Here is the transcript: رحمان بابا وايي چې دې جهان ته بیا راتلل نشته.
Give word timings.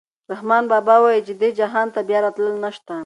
رحمان 0.31 0.63
بابا 0.71 0.95
وايي 1.03 1.21
چې 1.27 1.33
دې 1.41 1.49
جهان 1.59 1.87
ته 1.95 1.99
بیا 2.09 2.19
راتلل 2.25 2.55
نشته. 2.65 2.93